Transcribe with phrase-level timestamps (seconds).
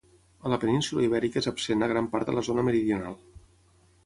[0.47, 3.17] A la península Ibèrica és absent a gran part de la zona meridional.